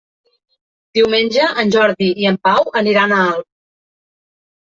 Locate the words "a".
3.13-3.21